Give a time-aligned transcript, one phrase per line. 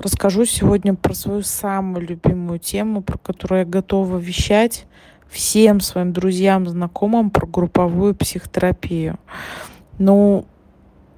[0.00, 4.86] Расскажу сегодня про свою самую любимую тему, про которую я готова вещать
[5.28, 9.18] всем своим друзьям, знакомым про групповую психотерапию.
[9.98, 10.46] Ну,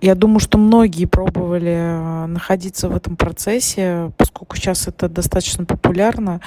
[0.00, 6.40] я думаю, что многие пробовали э, находиться в этом процессе, поскольку сейчас это достаточно популярно.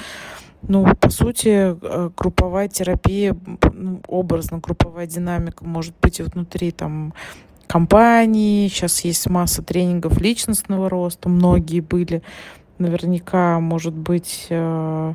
[0.62, 3.36] Ну, по сути, э, групповая терапия,
[3.72, 7.14] ну, образно групповая динамика может быть внутри там
[7.66, 8.68] компании.
[8.68, 12.22] Сейчас есть масса тренингов личностного роста, многие были.
[12.78, 15.14] Наверняка, может быть, э,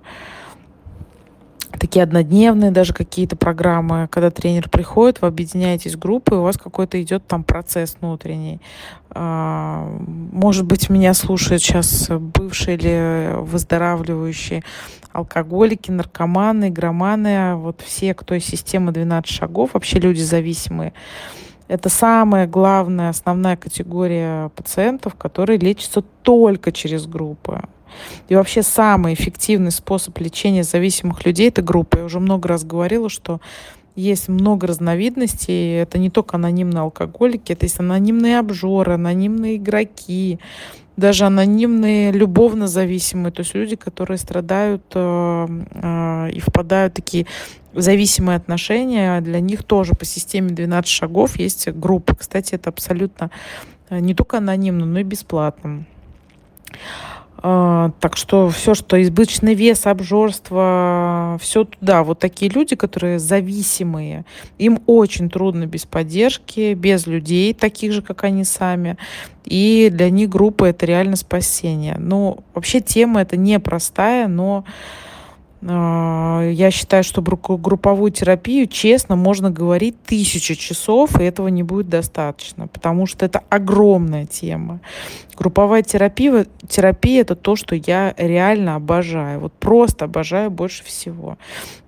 [1.77, 7.27] такие однодневные даже какие-то программы, когда тренер приходит, вы объединяетесь группы, у вас какой-то идет
[7.27, 8.62] там процесс внутренний.
[9.12, 9.90] А,
[10.31, 14.63] может быть, меня слушают сейчас бывшие или выздоравливающие
[15.12, 20.93] алкоголики, наркоманы, игроманы, вот все, кто из системы 12 шагов, вообще люди зависимые.
[21.70, 27.62] Это самая главная, основная категория пациентов, которые лечатся только через группы.
[28.27, 31.98] И вообще самый эффективный способ лечения зависимых людей– это группа.
[31.99, 33.40] Я уже много раз говорила, что
[33.96, 35.76] есть много разновидностей.
[35.76, 40.40] Это не только анонимные алкоголики, это есть анонимные обжоры, анонимные игроки,
[41.00, 47.26] даже анонимные любовно зависимые, то есть люди, которые страдают э, э, и впадают в такие
[47.74, 52.16] зависимые отношения, для них тоже по системе 12 шагов есть группа.
[52.16, 53.32] Кстати, это абсолютно
[53.90, 55.86] э, не только анонимно, но и бесплатно.
[57.41, 62.04] А, так что все, что избыточный вес, обжорство, все туда.
[62.04, 64.25] Вот такие люди, которые зависимые,
[64.57, 68.97] им очень трудно без поддержки, без людей, таких же, как они сами.
[69.46, 71.96] И для них группа это реально спасение.
[71.97, 74.66] Ну, вообще тема это непростая, но
[75.62, 82.68] я считаю, что групповую терапию, честно, можно говорить тысячу часов, и этого не будет достаточно,
[82.68, 84.80] потому что это огромная тема.
[85.38, 89.41] Групповая терапия, терапия– это то, что я реально обожаю.
[89.41, 91.38] Вот просто обожаю больше всего.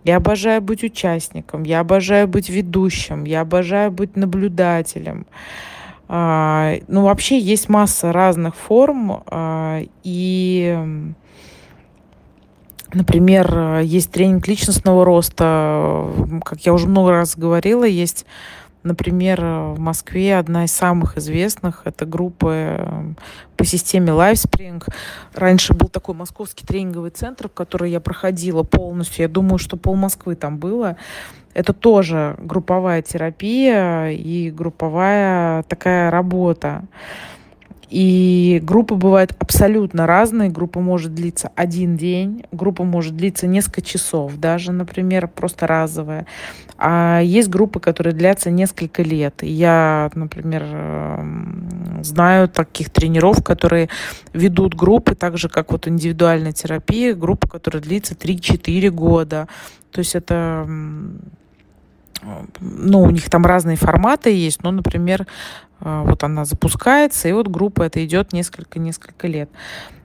[0.04, 5.26] Я обожаю быть участником, я обожаю быть ведущим, я обожаю быть наблюдателем.
[6.10, 10.78] А, ну, вообще есть масса разных форм, а, и
[12.94, 16.10] Например, есть тренинг личностного роста.
[16.44, 18.26] Как я уже много раз говорила, есть,
[18.84, 21.84] например, в Москве одна из самых известных.
[21.86, 23.14] Это группа э,
[23.56, 24.84] по системе LifeSpring.
[25.34, 29.24] Раньше был такой московский тренинговый центр, в который я проходила полностью.
[29.24, 30.98] Я думаю, что пол Москвы там было.
[31.54, 36.84] Это тоже групповая терапия и групповая такая работа.
[37.92, 40.50] И группы бывают абсолютно разные.
[40.50, 46.26] Группа может длиться один день, группа может длиться несколько часов, даже, например, просто разовая.
[46.78, 49.44] А есть группы, которые длятся несколько лет.
[49.44, 53.90] Я, например, эм, знаю таких тренеров, которые
[54.32, 59.50] ведут группы, так же, как вот индивидуальная терапия, группа, которая длится 3-4 года.
[59.92, 60.66] То есть это
[62.60, 65.28] ну, у них там разные форматы есть, но, например,
[65.80, 69.50] э, вот она запускается, и вот группа это идет несколько-несколько лет.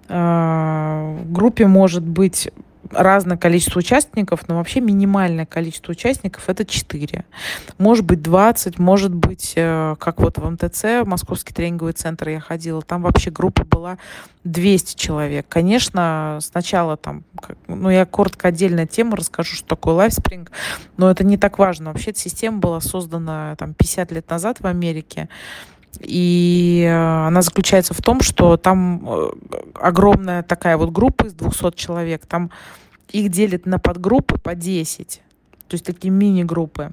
[0.08, 2.50] Э, в группе может быть
[2.92, 7.24] разное количество участников, но вообще минимальное количество участников это 4.
[7.78, 12.82] Может быть 20, может быть, э, как вот в МТЦ, Московский тренинговый центр я ходила,
[12.82, 13.98] там вообще группа была
[14.44, 15.46] 200 человек.
[15.48, 17.24] Конечно, сначала там,
[17.66, 20.48] ну я коротко отдельная тема расскажу, что такое LifeSpring,
[20.96, 21.92] но это не так важно.
[21.92, 25.28] Вообще эта система была создана там 50 лет назад в Америке.
[26.00, 29.30] И э, она заключается в том, что там э,
[29.74, 32.50] огромная такая вот группа из 200 человек, там
[33.10, 35.22] их делят на подгруппы по 10,
[35.68, 36.92] то есть такие мини-группы.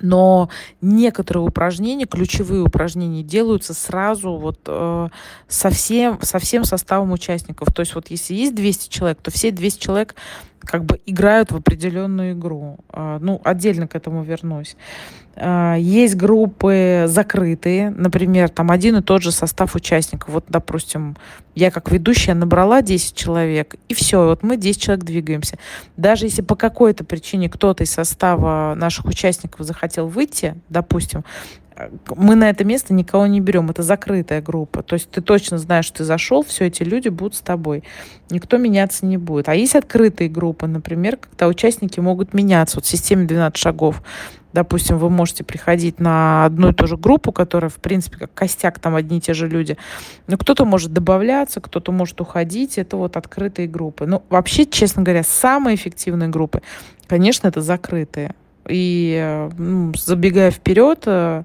[0.00, 0.48] Но
[0.80, 5.08] некоторые упражнения, ключевые упражнения, делаются сразу вот э,
[5.48, 7.72] со, всем, со всем составом участников.
[7.74, 10.14] То есть вот если есть 200 человек, то все 200 человек
[10.60, 12.78] как бы играют в определенную игру.
[12.92, 14.76] Э, ну, отдельно к этому вернусь.
[15.36, 20.34] Э, есть группы закрытые, например, там один и тот же состав участников.
[20.34, 21.16] Вот, допустим,
[21.54, 25.58] я как ведущая набрала 10 человек, и все, вот мы 10 человек двигаемся.
[25.96, 31.24] Даже если по какой-то причине кто-то из состава наших участников захотел выйти, допустим,
[32.16, 33.70] мы на это место никого не берем.
[33.70, 34.82] Это закрытая группа.
[34.82, 37.84] То есть ты точно знаешь, что ты зашел, все эти люди будут с тобой.
[38.30, 39.48] Никто меняться не будет.
[39.48, 42.76] А есть открытые группы, например, когда участники могут меняться.
[42.76, 44.02] Вот в системе 12 шагов.
[44.52, 48.78] Допустим, вы можете приходить на одну и ту же группу, которая, в принципе, как костяк,
[48.78, 49.76] там одни и те же люди.
[50.26, 52.78] Но кто-то может добавляться, кто-то может уходить.
[52.78, 54.06] Это вот открытые группы.
[54.06, 56.62] Ну, вообще, честно говоря, самые эффективные группы,
[57.06, 58.34] конечно, это закрытые.
[58.68, 61.42] И ну, забегая вперед, э,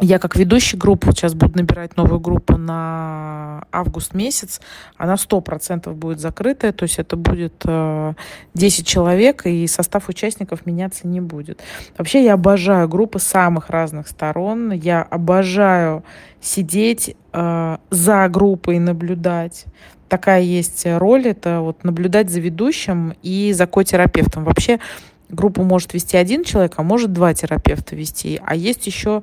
[0.00, 4.60] я как ведущий группы сейчас буду набирать новую группу на август месяц.
[4.96, 8.14] Она сто процентов будет закрытая, то есть это будет э,
[8.54, 11.62] 10 человек, и состав участников меняться не будет.
[11.96, 14.72] Вообще я обожаю группы самых разных сторон.
[14.72, 16.02] Я обожаю
[16.40, 19.66] сидеть э, за группой и наблюдать.
[20.08, 24.44] Такая есть роль, это вот наблюдать за ведущим и за котерапевтом.
[24.44, 24.80] Вообще
[25.28, 28.40] группу может вести один человек, а может два терапевта вести.
[28.44, 29.22] А есть еще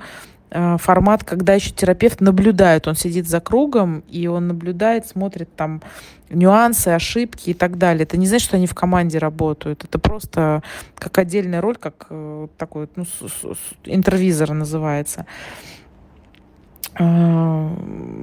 [0.54, 5.82] Э, формат, когда еще терапевт наблюдает, он сидит за кругом, и он наблюдает, смотрит там
[6.30, 8.04] нюансы, ошибки и так далее.
[8.04, 9.86] Это не значит, что они в команде работают.
[9.86, 10.62] Это просто
[10.96, 13.06] как отдельная роль, как э, такой ну,
[13.86, 15.26] интервизор называется.
[17.00, 17.76] Э,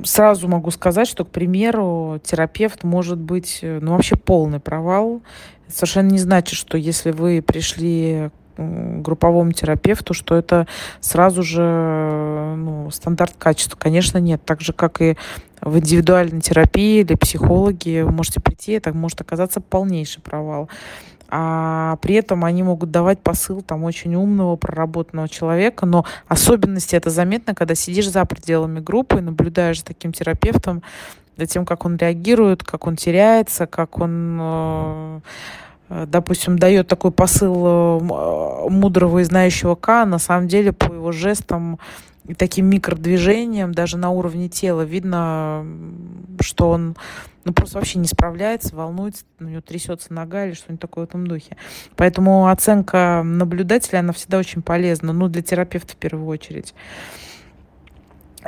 [0.04, 5.22] сразу могу сказать, что, к примеру, терапевт может быть ну, вообще полный провал.
[5.66, 10.66] Это совершенно не значит, что если вы пришли групповому терапевту, что это
[11.00, 13.76] сразу же ну, стандарт качества.
[13.78, 14.42] Конечно, нет.
[14.44, 15.16] Так же, как и
[15.60, 20.68] в индивидуальной терапии или психологи, вы можете прийти, это может оказаться полнейший провал.
[21.30, 27.10] А при этом они могут давать посыл там очень умного, проработанного человека, но особенности это
[27.10, 30.82] заметно, когда сидишь за пределами группы, наблюдаешь за таким терапевтом,
[31.36, 35.20] за тем, как он реагирует, как он теряется, как он э,
[35.88, 41.12] допустим, дает такой посыл э, э, мудрого и знающего К, на самом деле по его
[41.12, 41.78] жестам и
[42.36, 45.66] таким микродвижениям, даже на уровне тела, видно,
[46.40, 46.96] что он
[47.44, 51.26] ну, просто вообще не справляется, волнуется, у него трясется нога или что-нибудь такое в этом
[51.26, 51.56] духе.
[51.96, 56.74] Поэтому оценка наблюдателя, она всегда очень полезна, ну, для терапевта в первую очередь.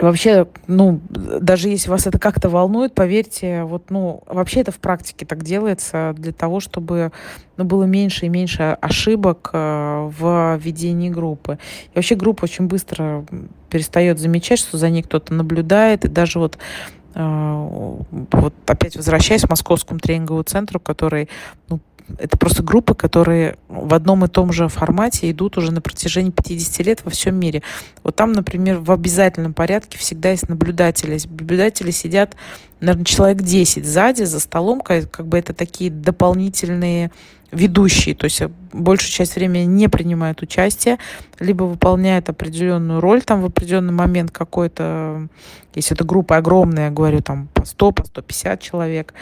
[0.00, 5.26] Вообще, ну, даже если вас это как-то волнует, поверьте, вот, ну, вообще это в практике
[5.26, 7.12] так делается для того, чтобы
[7.58, 11.58] ну, было меньше и меньше ошибок э, в ведении группы.
[11.87, 13.26] И вообще группа очень быстро
[13.69, 16.56] перестает замечать, что за ней кто-то наблюдает, и даже вот
[17.14, 21.29] э, вот опять возвращаясь к московскому тренинговому центру, который
[21.69, 21.79] ну,
[22.18, 26.86] это просто группы, которые в одном и том же формате идут уже на протяжении 50
[26.86, 27.62] лет во всем мире.
[28.02, 31.18] Вот там, например, в обязательном порядке всегда есть наблюдатели.
[31.28, 32.34] Наблюдатели сидят,
[32.80, 37.10] наверное, человек 10 сзади, за столом, как, бы это такие дополнительные
[37.52, 38.42] ведущие, то есть
[38.72, 40.98] большую часть времени не принимают участие,
[41.38, 45.28] либо выполняют определенную роль там в определенный момент какой-то,
[45.74, 49.14] если это группа огромная, я говорю, там по 100, по 150 человек,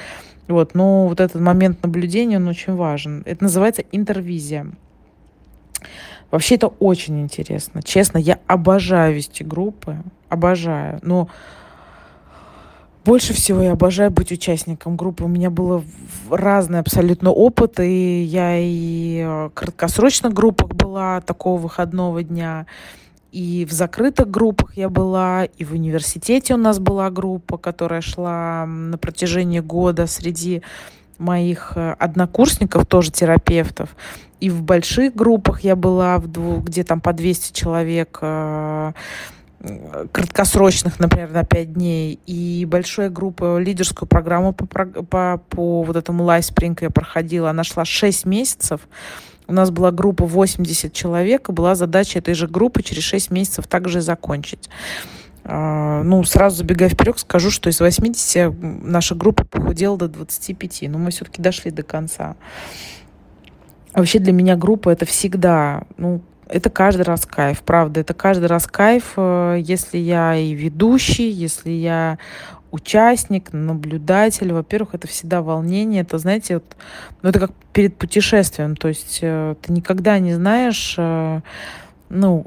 [0.49, 3.23] вот, но вот этот момент наблюдения, он очень важен.
[3.27, 4.67] Это называется интервизия.
[6.31, 7.83] Вообще это очень интересно.
[7.83, 9.99] Честно, я обожаю вести группы.
[10.29, 10.99] Обожаю.
[11.03, 11.29] Но
[13.05, 15.25] больше всего я обожаю быть участником группы.
[15.25, 15.83] У меня было
[16.31, 22.67] разный абсолютно опыт, и я и в краткосрочных группах была такого выходного дня,
[23.33, 28.65] и в закрытых группах я была, и в университете у нас была группа, которая шла
[28.67, 30.63] на протяжении года среди
[31.19, 33.95] моих э, однокурсников, тоже терапевтов.
[34.41, 38.93] И в больших группах я была, в двух, где там по 200 человек, э,
[40.13, 46.25] краткосрочных, например, на 5 дней, и большая группа, лидерскую программу по, по, по вот этому
[46.25, 48.83] Лайспринг я проходила, она шла 6 месяцев,
[49.49, 53.67] у нас была группа 80 человек, и была задача этой же группы через 6 месяцев
[53.67, 54.69] также закончить.
[55.45, 60.99] А, ну, сразу забегая вперед, скажу, что из 80 наша группа похудела до 25, но
[60.99, 62.37] мы все-таки дошли до конца.
[63.95, 68.67] Вообще для меня группа это всегда, ну, это каждый раз кайф, правда, это каждый раз
[68.67, 72.19] кайф, э, если я и ведущий, если я
[72.71, 74.52] участник, наблюдатель.
[74.52, 76.02] Во-первых, это всегда волнение.
[76.02, 76.76] Это, знаете, вот,
[77.23, 78.76] ну, это как перед путешествием.
[78.76, 81.40] То есть э, ты никогда не знаешь, э,
[82.09, 82.47] ну,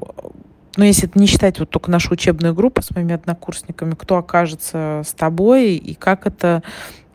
[0.76, 5.02] ну, если это не считать вот только нашу учебную группу с моими однокурсниками, кто окажется
[5.04, 6.62] с тобой и как это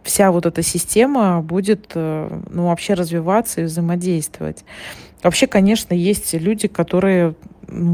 [0.03, 4.63] вся вот эта система будет, э, ну, вообще развиваться и взаимодействовать.
[5.27, 7.35] Вообще, конечно, есть люди, которые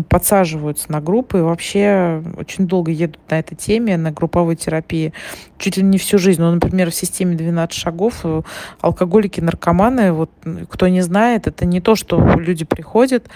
[0.07, 5.13] подсаживаются на группы и вообще очень долго едут на этой теме, на групповой терапии,
[5.57, 6.39] чуть ли не всю жизнь.
[6.39, 8.43] Ну, например, в системе 12 шагов э,
[8.81, 10.29] алкоголики, наркоманы, вот
[10.69, 13.27] кто не знает, это не то, что люди приходят,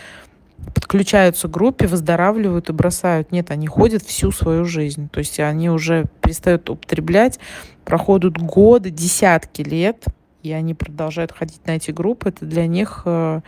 [0.75, 3.31] подключаются к группе, выздоравливают и бросают.
[3.31, 5.09] Нет, они ходят всю свою жизнь.
[5.09, 7.39] То есть они уже перестают употреблять,
[7.83, 10.05] проходят годы, десятки лет,
[10.43, 12.29] и они продолжают ходить на эти группы.
[12.29, 13.41] Это для них э,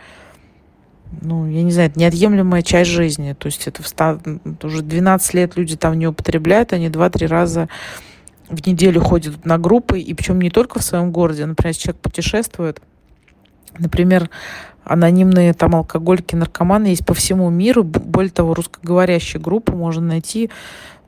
[1.20, 3.34] ну, я не знаю, это неотъемлемая часть жизни.
[3.38, 4.18] То есть это, вста...
[4.62, 7.68] уже 12 лет люди там не употребляют, они 2-3 раза
[8.48, 11.46] в неделю ходят на группы, и причем не только в своем городе.
[11.46, 12.80] Например, если человек путешествует,
[13.78, 14.30] Например,
[14.84, 17.84] анонимные там алкоголики, наркоманы есть по всему миру.
[17.84, 20.50] Более того, русскоговорящие группы можно найти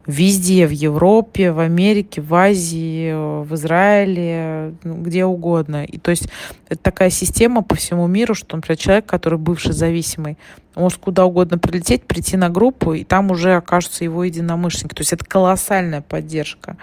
[0.07, 3.13] везде, в Европе, в Америке, в Азии,
[3.45, 5.85] в Израиле, ну, где угодно.
[5.85, 6.29] И то есть
[6.69, 10.37] это такая система по всему миру, что, например, человек, который бывший зависимый,
[10.75, 14.95] может куда угодно прилететь, прийти на группу, и там уже окажутся его единомышленники.
[14.95, 16.77] То есть это колоссальная поддержка.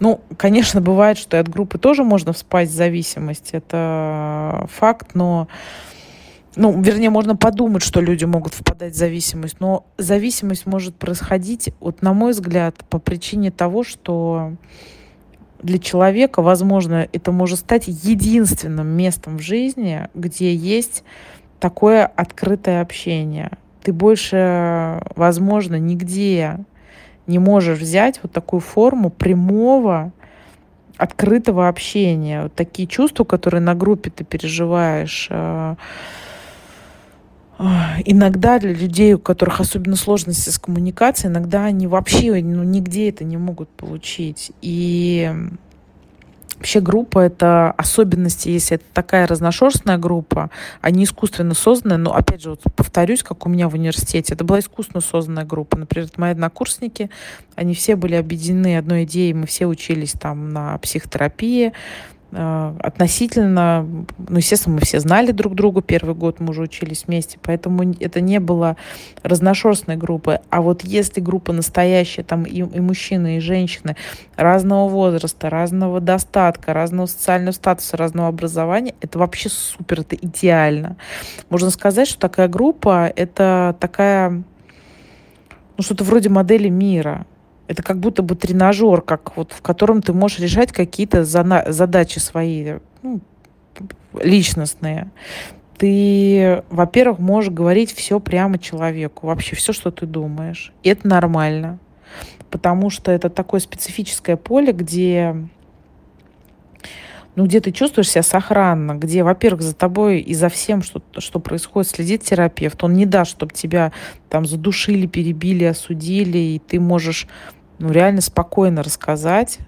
[0.00, 5.48] Ну, конечно, бывает, что и от группы тоже можно вспасть в зависимость, это факт, но
[6.58, 12.02] ну, вернее, можно подумать, что люди могут впадать в зависимость, но зависимость может происходить, вот
[12.02, 14.54] на мой взгляд, по причине того, что
[15.62, 21.04] для человека, возможно, это может стать единственным местом в жизни, где есть
[21.60, 23.52] такое открытое общение.
[23.84, 26.58] Ты больше, возможно, нигде
[27.28, 30.12] не можешь взять вот такую форму прямого
[30.96, 32.42] открытого общения.
[32.42, 35.76] Вот такие чувства, которые на группе ты переживаешь, э,
[38.04, 43.24] иногда для людей, у которых особенно сложности с коммуникацией, иногда они вообще ну, нигде это
[43.24, 44.52] не могут получить.
[44.62, 45.32] И
[46.58, 50.50] Вообще группа— это особенности, если это такая разношерстная группа,
[50.80, 51.98] а не искусственно созданная.
[51.98, 55.78] Но, опять же, вот повторюсь, как у меня в университете, это была искусственно созданная группа.
[55.78, 57.10] Например, мои однокурсники,
[57.54, 61.72] они все были объединены одной идеей, мы все учились там на психотерапии,
[62.30, 63.86] относительно,
[64.18, 68.20] ну, естественно, мы все знали друг друга, первый год мы уже учились вместе, поэтому это
[68.20, 68.76] не было
[69.22, 70.40] разношерстной группы.
[70.50, 73.96] А вот если группа настоящая, там и, и мужчины, и женщины
[74.36, 80.98] разного возраста, разного достатка, разного социального статуса, разного образования, это вообще супер, это идеально.
[81.48, 87.24] Можно сказать, что такая группа— это такая, ну, что-то вроде модели мира—
[87.68, 92.78] это как будто бы тренажер, как вот, в котором ты можешь решать какие-то задачи свои,
[93.02, 93.20] ну,
[94.20, 95.10] личностные.
[95.76, 100.72] Ты, во-первых, можешь говорить все прямо человеку, вообще все, что ты думаешь.
[100.82, 101.78] И это нормально,
[102.50, 105.36] потому что это такое специфическое поле, где
[107.38, 111.38] ну, где ты чувствуешь себя сохранно, где, во-первых, за тобой и за всем, что, что
[111.38, 112.82] происходит, следит терапевт.
[112.82, 113.92] Он не даст, чтобы тебя
[114.28, 117.28] там задушили, перебили, осудили, и ты можешь
[117.78, 119.60] ну, реально спокойно рассказать,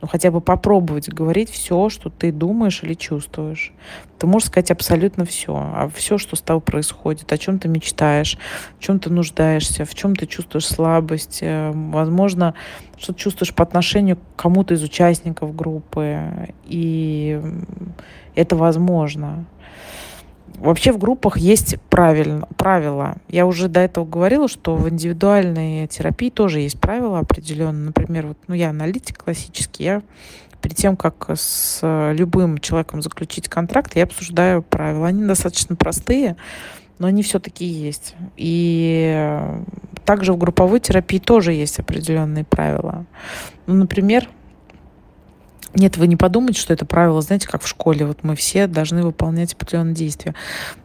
[0.00, 3.72] ну, хотя бы попробовать говорить все, что ты думаешь или чувствуешь.
[4.18, 5.54] Ты можешь сказать абсолютно все.
[5.56, 8.38] А все, что с тобой происходит, о чем ты мечтаешь,
[8.78, 12.54] в чем ты нуждаешься, в чем ты чувствуешь слабость, э, возможно,
[12.96, 16.54] что ты чувствуешь по отношению к кому-то из участников группы.
[16.64, 17.40] И
[18.36, 19.46] это возможно.
[20.58, 23.16] Вообще в группах есть правильно, правила.
[23.28, 27.86] Я уже до этого говорила, что в индивидуальной терапии тоже есть правила определенные.
[27.86, 30.02] Например, вот, ну, я аналитик классический, я
[30.60, 31.80] перед тем, как с
[32.12, 35.06] любым человеком заключить контракт, я обсуждаю правила.
[35.06, 36.36] Они достаточно простые,
[36.98, 38.16] но они все-таки есть.
[38.36, 39.36] И
[40.04, 43.04] также в групповой терапии тоже есть определенные правила.
[43.66, 44.28] Ну, например,
[45.74, 48.06] нет, вы не подумайте, что это правило, знаете, как в школе.
[48.06, 50.34] Вот мы все должны выполнять определенные действия.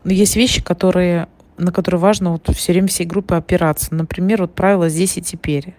[0.04, 3.94] Но есть вещи, которые, на которые важно вот все время всей группы опираться.
[3.96, 5.74] Например, вот правило «здесь и теперь».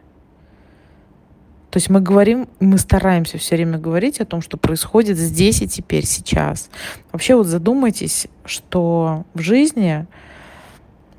[1.70, 5.66] То есть мы говорим, мы стараемся все время говорить о том, что происходит здесь и
[5.66, 6.70] теперь, сейчас.
[7.11, 10.06] Вообще вот задумайтесь, что в жизни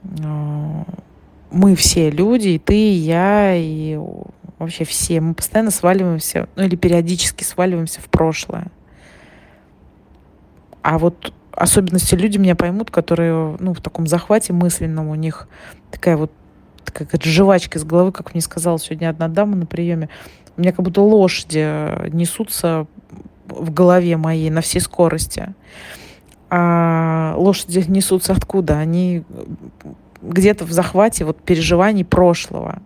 [0.03, 0.83] э,
[1.51, 3.99] мы все люди, и ты, и я, и
[4.59, 5.21] вообще все.
[5.21, 8.67] Мы постоянно сваливаемся, ну или периодически сваливаемся в прошлое.
[10.81, 15.47] А вот особенности люди меня поймут, которые ну, в таком захвате мысленном у них
[15.91, 16.31] такая вот
[16.83, 20.09] такая как жвачка из головы, как мне сказала сегодня одна дама на приеме.
[20.57, 22.87] У меня как будто лошади несутся
[23.47, 25.53] в голове моей на всей скорости.
[26.49, 28.77] А лошади несутся откуда?
[28.77, 29.23] Они
[30.21, 32.81] где-то в захвате вот переживаний прошлого.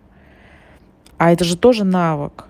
[1.20, 2.46] А это же тоже навык.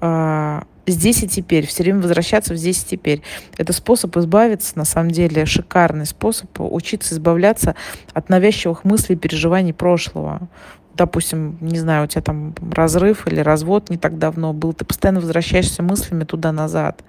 [0.00, 3.20] А, здесь и теперь, все время возвращаться в здесь и теперь.
[3.58, 7.74] Это способ избавиться, на самом деле, шикарный способ учиться избавляться
[8.12, 10.48] от навязчивых мыслей, переживаний прошлого.
[10.94, 15.18] Допустим, не знаю, у тебя там разрыв или развод не так давно был, ты постоянно
[15.18, 17.02] возвращаешься мыслями туда-назад.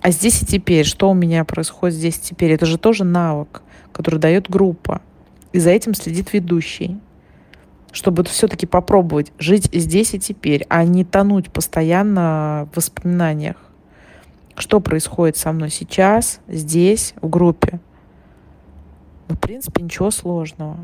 [0.00, 3.62] А здесь и теперь, что у меня происходит здесь и теперь, это же тоже навык,
[3.90, 5.02] который дает группа.
[5.52, 6.98] И за этим следит ведущий
[7.98, 13.56] чтобы все-таки попробовать жить здесь и теперь, а не тонуть постоянно в воспоминаниях.
[14.54, 17.80] Что происходит со мной сейчас, здесь, в группе?
[19.26, 20.76] Ну, в принципе, ничего сложного.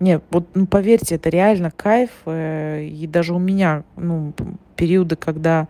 [0.00, 2.08] Нет, вот ну, поверьте, это реально кайф.
[2.24, 4.32] Э, и даже у меня ну,
[4.74, 5.68] периоды, когда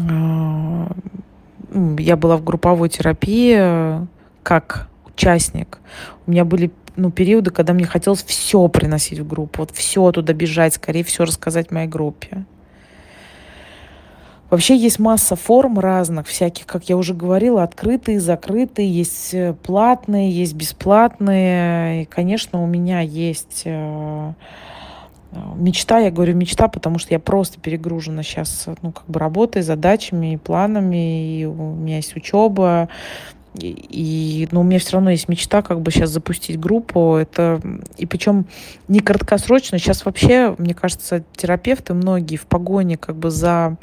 [0.00, 0.86] э,
[1.98, 4.06] я была в групповой терапии
[4.42, 5.78] как участник.
[6.26, 10.32] У меня были ну, периоды, когда мне хотелось все приносить в группу, вот все туда
[10.32, 12.44] бежать, скорее все рассказать моей группе.
[14.48, 20.30] Вообще есть масса форм разных, всяких, как я уже говорила, открытые, закрытые, есть э, платные,
[20.30, 22.02] есть бесплатные.
[22.02, 24.32] И, конечно, у меня есть э,
[25.32, 29.62] э, мечта, я говорю мечта, потому что я просто перегружена сейчас, ну, как бы работой,
[29.62, 32.88] задачами и планами, и у меня есть учеба,
[33.60, 37.16] и, но ну, у меня все равно есть мечта как бы сейчас запустить группу.
[37.16, 37.60] Это,
[37.96, 38.46] и причем
[38.88, 39.78] не краткосрочно.
[39.78, 43.76] Сейчас вообще, мне кажется, терапевты многие в погоне как бы за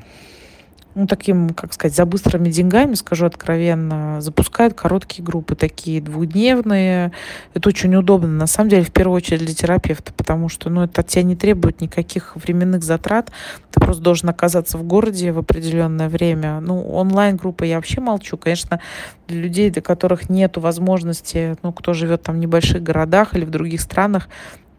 [0.96, 7.12] ну, таким, как сказать, за быстрыми деньгами, скажу откровенно, запускают короткие группы, такие двухдневные.
[7.54, 11.02] Это очень удобно, на самом деле, в первую очередь для терапевта, потому что, ну, это
[11.02, 13.32] от тебя не требует никаких временных затрат.
[13.72, 16.60] Ты просто должен оказаться в городе в определенное время.
[16.60, 18.38] Ну, онлайн-группы я вообще молчу.
[18.38, 18.80] Конечно,
[19.28, 23.50] для людей, для которых нет возможности, ну, кто живет там в небольших городах или в
[23.50, 24.30] других странах,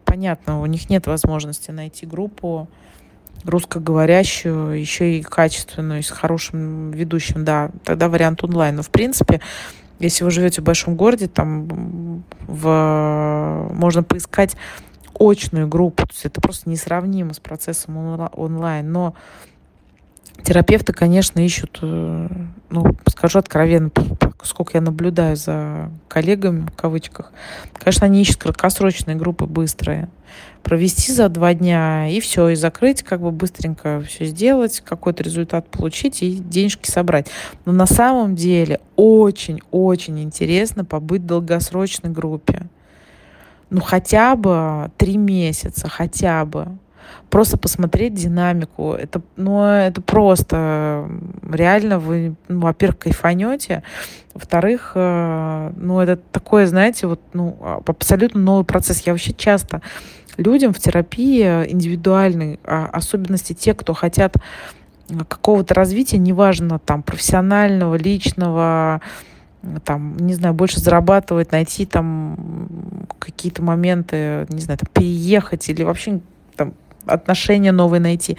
[0.05, 2.69] понятно, у них нет возможности найти группу,
[3.45, 8.75] русскоговорящую, еще и качественную, с хорошим ведущим, да, тогда вариант онлайн.
[8.75, 9.41] Но, в принципе,
[9.99, 14.55] если вы живете в большом городе, там в, можно поискать
[15.17, 19.15] очную группу, то есть это просто несравнимо с процессом онлайн, но
[20.43, 22.27] терапевты, конечно, ищут, э,
[22.69, 23.91] ну, скажу откровенно,
[24.43, 27.31] сколько я наблюдаю за коллегами, в кавычках,
[27.73, 30.09] конечно, они ищут краткосрочные группы быстрые.
[30.63, 35.69] Провести за два дня и все, и закрыть, как бы быстренько все сделать, какой-то результат
[35.69, 37.27] получить и денежки собрать.
[37.65, 42.67] Но на самом деле очень-очень интересно побыть в долгосрочной группе.
[43.69, 46.77] Ну, хотя бы три месяца, хотя бы
[47.29, 48.93] просто посмотреть динамику.
[48.93, 51.09] Это, ну, это просто
[51.49, 53.83] реально вы, ну, во-первых, кайфанете,
[54.33, 59.01] во-вторых, э, ну, это такое, знаете, вот, ну, абсолютно новый процесс.
[59.05, 59.81] Я вообще часто
[60.37, 64.35] людям в терапии индивидуальной, а, особенности те, кто хотят
[65.27, 69.01] какого-то развития, неважно, там, профессионального, личного,
[69.83, 76.19] там, не знаю, больше зарабатывать, найти там какие-то моменты, не знаю, там, переехать или вообще
[76.55, 76.73] там
[77.07, 78.37] отношения новые найти.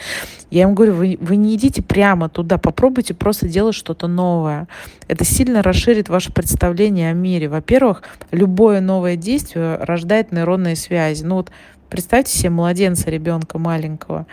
[0.50, 4.68] Я им говорю, вы, вы не идите прямо туда, попробуйте просто делать что-то новое.
[5.08, 7.48] Это сильно расширит ваше представление о мире.
[7.48, 11.24] Во-первых, любое новое действие рождает нейронные связи.
[11.24, 11.50] Ну вот
[11.88, 14.26] представьте себе младенца, ребенка маленького.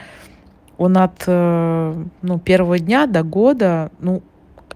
[0.78, 4.24] Он от э, ну, первого дня до года ну,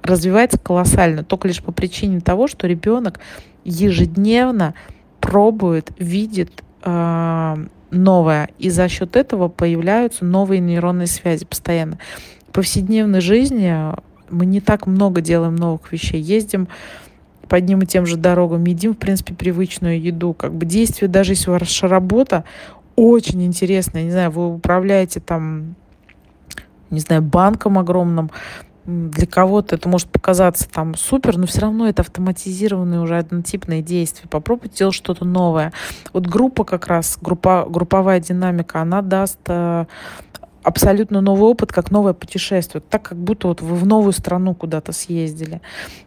[0.01, 3.19] развивается колоссально, только лишь по причине того, что ребенок
[3.63, 4.73] ежедневно
[5.19, 8.49] пробует, видит, э, новое.
[8.59, 11.97] И за счет этого появляются новые нейронные связи постоянно.
[12.49, 13.73] В повседневной жизни
[14.29, 16.21] мы не так много делаем новых вещей.
[16.21, 16.67] Ездим
[17.47, 20.33] по одним и тем же дорогам, едим, в принципе, привычную еду.
[20.33, 22.43] Как бы действие, даже если ваша работа
[22.95, 25.75] очень интересная, не знаю, вы управляете там,
[26.89, 28.31] не знаю, банком огромным,
[28.87, 34.29] для кого-то это может показаться там супер, но все равно это автоматизированные уже однотипные действия.
[34.29, 35.73] Попробуйте делать что-то новое.
[36.13, 39.85] Вот группа как раз, группа, групповая динамика, она даст э,
[40.63, 42.81] абсолютно новый опыт, как новое путешествие.
[42.81, 45.61] Так, как будто вот вы в новую страну куда-то съездили.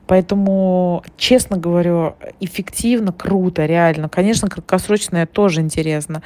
[0.07, 4.09] Поэтому, честно говорю, эффективно, круто, реально.
[4.09, 6.23] Конечно, краткосрочное тоже интересно.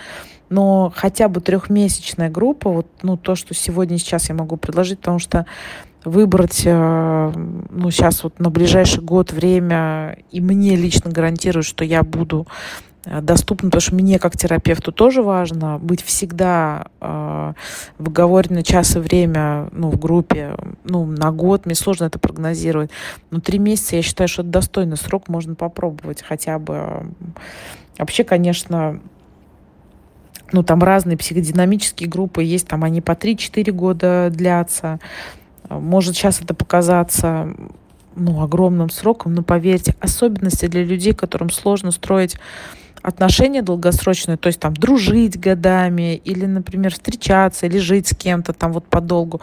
[0.51, 5.19] Но хотя бы трехмесячная группа, вот ну, то, что сегодня сейчас я могу предложить, потому
[5.19, 5.47] что
[6.05, 7.33] выбрать, э,
[7.71, 12.47] ну, сейчас вот на ближайший год время, и мне лично гарантируют, что я буду
[13.05, 17.53] э, доступна, потому что мне как терапевту тоже важно быть всегда э,
[17.99, 22.90] в оговоренный час и время ну, в группе, ну, на год, мне сложно это прогнозировать.
[23.31, 27.07] Но три месяца, я считаю, что это достойный срок, можно попробовать хотя бы.
[27.99, 29.01] Вообще, конечно,
[30.53, 35.01] ну, там разные психодинамические группы есть, там они по 3-4 года длятся.
[35.68, 37.55] Может сейчас это показаться
[38.16, 42.37] ну, огромным сроком, но поверьте, особенности для людей, которым сложно строить
[43.03, 48.72] отношения долгосрочные, то есть там дружить годами или, например, встречаться или жить с кем-то там
[48.72, 49.42] вот подолгу.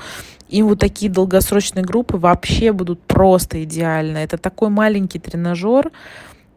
[0.50, 4.18] Им вот такие долгосрочные группы вообще будут просто идеально.
[4.18, 5.92] Это такой маленький тренажер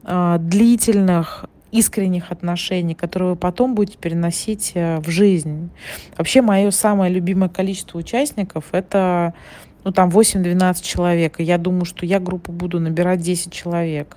[0.02, 1.44] э, длительных
[1.74, 5.70] искренних отношений, которые вы потом будете переносить э, в жизнь.
[6.16, 9.34] Вообще, мое самое любимое количество участников— это
[9.82, 11.40] ну, там 8-12 человек.
[11.40, 14.16] И я думаю, что я группу буду набирать 10 человек.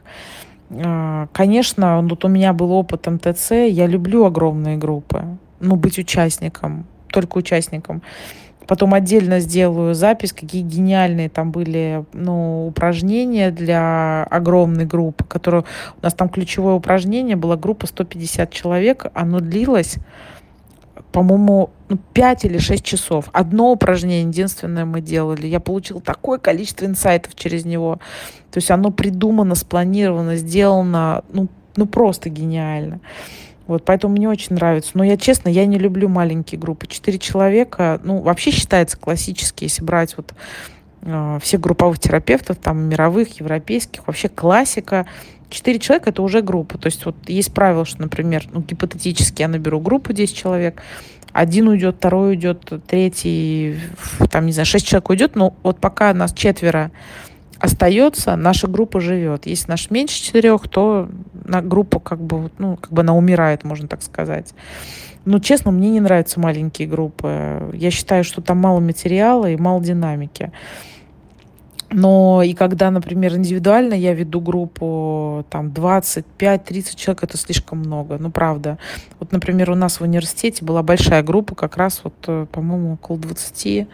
[0.69, 5.25] А, конечно, вот у меня был опыт МТЦ, я люблю огромные группы,
[5.59, 8.03] ну, быть участником, только участником.
[8.67, 15.63] Потом отдельно сделаю запись, какие гениальные там были ну, упражнения для огромной группы, которые
[16.01, 19.97] у нас там ключевое упражнение была группа 150 человек, оно длилось
[21.11, 23.29] по-моему, ну, 5 или 6 часов.
[23.31, 25.47] Одно упражнение единственное мы делали.
[25.47, 27.99] Я получила такое количество инсайтов через него.
[28.51, 32.99] То есть оно придумано, спланировано, сделано, ну, ну просто гениально.
[33.67, 34.91] Вот, поэтому мне очень нравится.
[34.93, 36.87] Но я, честно, я не люблю маленькие группы.
[36.87, 40.33] Четыре человека, ну, вообще считается классически, если брать вот
[41.01, 45.05] э, всех групповых терапевтов, там, мировых, европейских, вообще классика.
[45.49, 46.77] Четыре человека– это уже группа.
[46.77, 50.81] То есть вот есть правило, что, например, ну, гипотетически я наберу группу 10 человек,
[51.33, 53.79] один уйдет, второй уйдет, третий,
[54.31, 56.91] там, не знаю, шесть человек уйдет, но вот пока нас четверо
[57.59, 59.45] остается, наша группа живет.
[59.45, 61.09] Если наш меньше четырех, то
[61.45, 64.53] на группа как бы, ну, как бы она умирает, можно так сказать.
[65.25, 67.69] Но, честно, мне не нравятся маленькие группы.
[67.73, 70.51] Я считаю, что там мало материала и мало динамики.
[71.89, 78.29] Но и когда, например, индивидуально я веду группу, там, 25-30 человек, это слишком много, ну,
[78.29, 78.77] правда.
[79.19, 83.17] Вот, например, у нас в университете была большая группа, как раз вот, э, по-моему, около
[83.17, 83.87] 20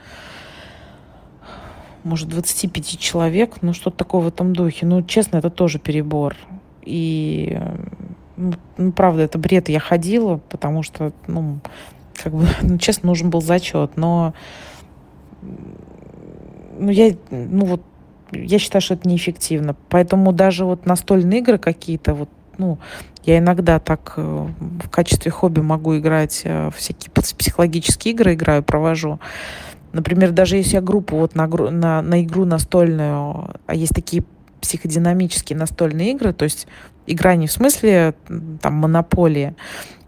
[2.03, 4.85] может, 25 человек, ну, что-то такое в этом духе.
[4.85, 6.35] Ну, честно, это тоже перебор.
[6.83, 7.59] И,
[8.35, 9.69] ну, ну, правда, это бред.
[9.69, 11.59] Я ходила, потому что, ну,
[12.21, 13.97] как бы, ну, честно, нужен был зачет.
[13.97, 14.33] Но,
[16.77, 17.81] ну, я, ну, вот,
[18.31, 19.75] я считаю, что это неэффективно.
[19.89, 22.79] Поэтому даже вот настольные игры какие-то, вот, ну,
[23.23, 24.47] я иногда так э,
[24.83, 29.19] в качестве хобби могу играть э, всякие психологические игры, играю, провожу.
[29.93, 34.23] Например, даже если я группу вот на, на, на игру настольную, а есть такие
[34.60, 36.67] психодинамические настольные игры, то есть
[37.06, 38.15] игра не в смысле
[38.62, 39.56] там монополия,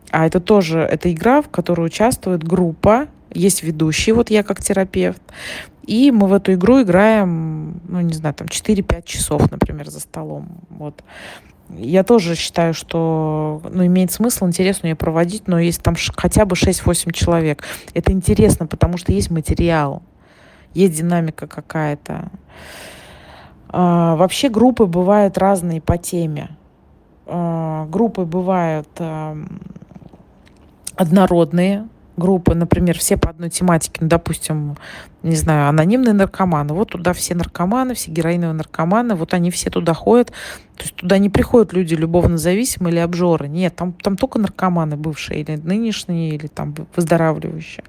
[0.10, 5.21] а это тоже это игра, в которой участвует группа, есть ведущий, вот я как терапевт,
[5.86, 10.48] и мы в эту игру играем, ну, не знаю, там 4-5 часов, например, за столом.
[10.69, 11.04] Вот
[11.69, 16.56] я тоже считаю, что ну, имеет смысл, интересно ее проводить, но если там хотя бы
[16.56, 20.04] 6-8 человек, это интересно, потому что есть материал,
[20.73, 22.30] есть динамика какая-то.
[23.69, 26.49] А, вообще группы бывают разные по теме.
[27.25, 29.36] А, группы бывают а,
[30.95, 34.78] однородные, группы, например, все по одной тематике, ну, допустим,
[35.23, 39.93] не знаю, анонимные наркоманы, вот туда все наркоманы, все героиновые наркоманы, вот они все туда
[39.93, 40.32] ходят,
[40.75, 44.95] то есть туда не приходят люди любовно зависимые или обжоры, нет, там, там только наркоманы
[44.95, 47.84] бывшие или нынешние, или там выздоравливающие.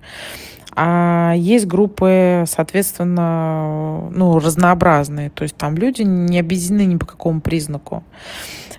[0.78, 7.40] А есть группы, соответственно, ну, разнообразные, то есть там люди не объединены ни по какому
[7.40, 8.04] признаку.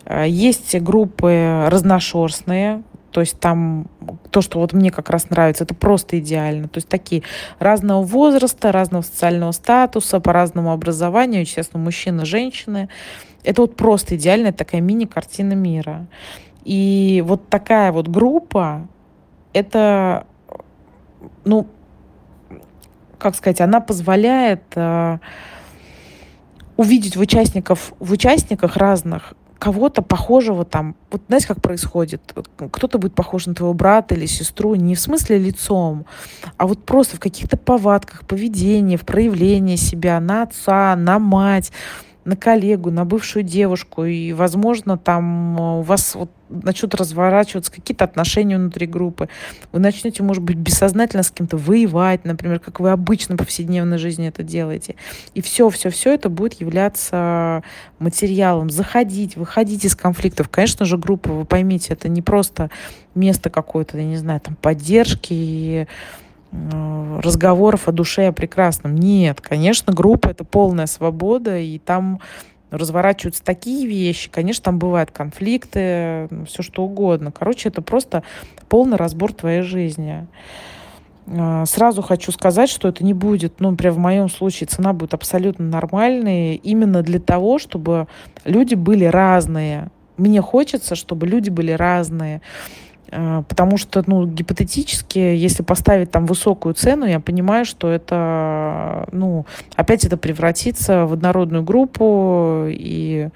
[0.05, 3.87] А есть группы разношерстные, то есть там
[4.31, 6.67] то, что вот мне как раз нравится, это просто идеально.
[6.67, 7.23] То есть такие
[7.59, 12.89] разного возраста, разного социального статуса, по разному образованию, естественно, мужчины, женщины.
[13.43, 16.07] Это вот просто идеальная такая мини-картина мира.
[16.65, 18.87] И вот такая вот группа,
[19.53, 20.27] это,
[21.45, 21.67] ну,
[23.17, 25.17] как сказать, она позволяет э,
[26.75, 32.21] увидеть в участников, в участниках разных кого-то похожего там, вот знаете, как происходит,
[32.71, 36.05] кто-то будет похож на твоего брата или сестру, не в смысле лицом,
[36.57, 41.71] а вот просто в каких-то повадках, поведении, в проявлении себя на отца, на мать,
[42.27, 48.03] на коллегу, на бывшую девушку, и, возможно, там э, у вас вот начнут разворачиваться какие-то
[48.03, 49.29] отношения внутри группы.
[49.71, 54.27] Вы начнете, может быть, бессознательно с кем-то воевать, например, как вы обычно в повседневной жизни
[54.27, 54.95] это делаете.
[55.35, 57.63] И все, все, все это будет являться
[57.97, 58.69] материалом.
[58.69, 60.49] Заходить, выходить из конфликтов.
[60.49, 62.69] Конечно же, группа, вы поймите, это не просто
[63.15, 65.87] место какое-то, я не знаю, там поддержки
[66.51, 68.95] разговоров о душе, о прекрасном.
[68.95, 72.19] Нет, конечно, группа— это полная свобода, и там
[72.71, 74.29] разворачиваются такие вещи.
[74.29, 77.31] Конечно, там бывают конфликты, все что угодно.
[77.31, 78.23] Короче, это просто
[78.69, 80.27] полный разбор твоей жизни.
[81.27, 85.13] Э, сразу хочу сказать, что это не будет, ну, например, в моем случае цена будет
[85.13, 88.07] абсолютно нормальной, именно для того, чтобы
[88.43, 89.89] люди были разные.
[90.17, 92.41] Мне хочется, чтобы люди были разные.
[93.11, 99.45] А, потому что, ну, гипотетически, если поставить там высокую цену, я понимаю, что это, ну,
[99.75, 103.29] опять это превратится в однородную группу и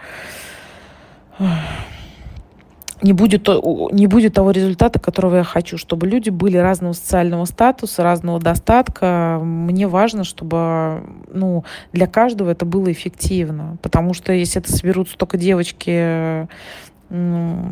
[3.02, 8.04] не будет, не будет того результата, которого я хочу, чтобы люди были разного социального статуса,
[8.04, 9.40] разного достатка.
[9.42, 11.02] Мне важно, чтобы
[11.34, 13.78] ну, для каждого это было эффективно.
[13.82, 16.48] Потому что если это соберутся только девочки
[17.10, 17.66] ну,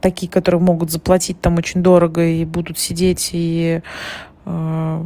[0.00, 3.82] такие, которые могут заплатить там очень дорого и будут сидеть и
[4.44, 5.04] э,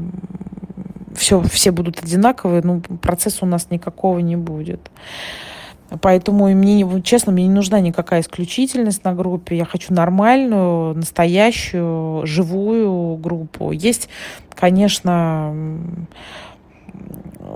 [1.14, 4.90] все, все будут одинаковые, ну, процесса у нас никакого не будет.
[6.00, 9.56] Поэтому мне, честно, мне не нужна никакая исключительность на группе.
[9.56, 13.72] Я хочу нормальную, настоящую, живую группу.
[13.72, 14.08] Есть,
[14.54, 15.52] конечно,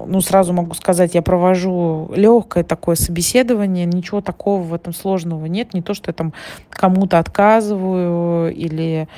[0.07, 5.75] ну, сразу могу сказать, я провожу легкое такое собеседование, ничего такого в этом сложного нет.
[5.75, 6.33] Не то, что я там
[6.71, 9.09] кому-то отказываю или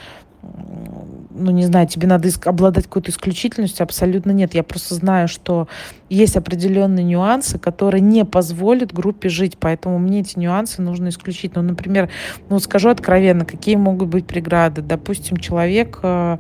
[1.39, 4.55] ну, не знаю, тебе надо обладать какой-то исключительностью, абсолютно нет.
[4.55, 5.69] Я просто знаю, что
[6.09, 11.55] есть определенные нюансы, которые не позволят группе жить, поэтому мне эти нюансы нужно исключить.
[11.55, 12.09] Ну, например,
[12.49, 14.83] ну, скажу откровенно, какие могут быть преграды.
[14.83, 16.39] Допустим, человек э,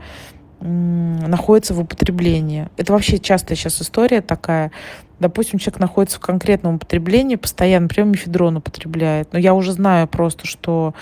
[0.60, 2.68] находится в употреблении.
[2.76, 4.72] Это вообще частая сейчас история такая.
[5.18, 9.32] Допустим, человек находится в конкретном употреблении, постоянно, например, мифедрон употребляет.
[9.32, 10.94] Но я уже знаю просто, что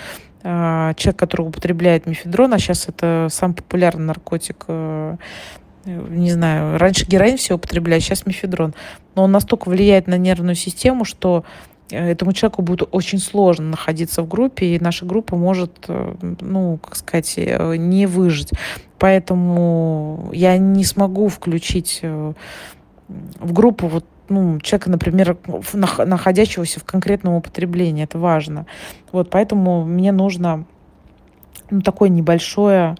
[0.47, 5.17] а, человек, который употребляет мифедрон, а сейчас это самый популярный наркотик, э,
[5.85, 8.75] не знаю, раньше героин все употребляли, сейчас мифедрон.
[9.15, 11.45] Но он настолько влияет на нервную систему, что
[11.89, 16.77] э, этому человеку будет очень сложно находиться в группе, и наша группа может, э, ну,
[16.77, 18.51] как сказать, не выжить.
[18.99, 25.37] Поэтому я не смогу включить в группу вот ну, человека, например,
[26.05, 28.03] находящегося в конкретном употреблении.
[28.03, 28.65] Это важно.
[29.11, 30.65] Вот, поэтому мне нужно
[31.69, 32.95] ну, такое небольшое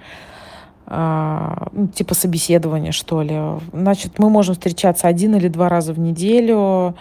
[0.87, 3.39] а, ну, типа собеседование, что ли.
[3.73, 6.95] Значит, мы можем встречаться один или два раза в неделю,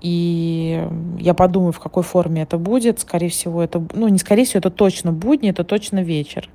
[0.00, 0.86] и
[1.18, 3.00] я подумаю, в какой форме это будет.
[3.00, 6.48] Скорее всего, это, ну, не скорее всего, это точно будни, это точно вечер.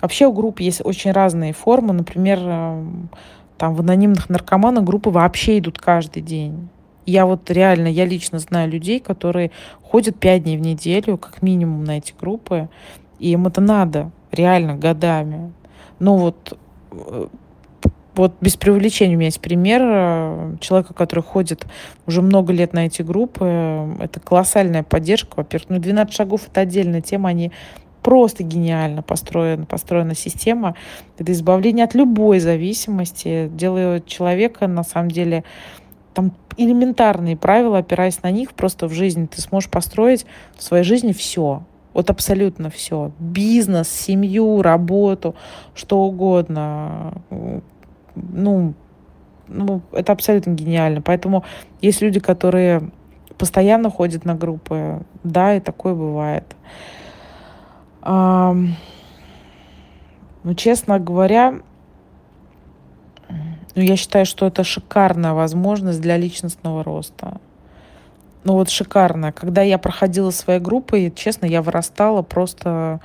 [0.00, 1.92] Вообще у групп есть очень разные формы.
[1.94, 2.38] Например,
[3.56, 6.68] там в анонимных наркоманах группы вообще идут каждый день.
[7.06, 9.50] Я вот реально, я лично знаю людей, которые
[9.82, 12.68] ходят пять дней в неделю, как минимум, на эти группы,
[13.18, 15.52] и им это надо, реально, годами.
[15.98, 16.58] Ну вот,
[16.92, 17.26] э,
[18.14, 21.66] вот без преувеличения у меня есть пример э, человека, который ходит
[22.06, 23.96] уже много лет на эти группы.
[24.00, 25.70] Это колоссальная поддержка, во-первых.
[25.70, 27.52] Ну, 12 шагов— это отдельная тема, они
[28.02, 30.76] просто гениально построена, построена система.
[31.18, 35.42] Это избавление от любой зависимости, делает человека, на самом деле,
[36.12, 41.12] там элементарные правила, опираясь на них, просто в жизни ты сможешь построить в своей жизни
[41.12, 41.64] все.
[41.94, 43.12] Вот абсолютно все.
[43.20, 45.36] Бизнес, семью, работу,
[45.74, 47.14] что угодно.
[48.14, 48.74] Ну,
[49.48, 51.02] ну, это абсолютно гениально.
[51.02, 51.44] Поэтому
[51.80, 52.90] есть люди, которые
[53.36, 55.02] постоянно ходят на группы.
[55.22, 56.44] Да, и такое бывает.
[58.04, 58.74] Ну,
[60.56, 61.60] честно говоря,
[63.74, 67.40] ну, я считаю, что это шикарная возможность для личностного роста.
[68.44, 69.32] Ну вот шикарная.
[69.32, 73.00] Когда я проходила своей группой, честно, я вырастала просто,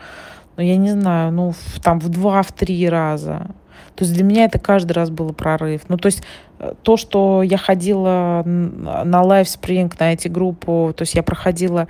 [0.57, 3.47] ну я не знаю, ну в, там в два, в три раза.
[3.99, 5.81] То есть для меня это каждый раз был прорыв.
[5.89, 6.23] Ну то есть
[6.57, 11.89] э, то, что я ходила на Live Spring, на эти группы, то есть я проходила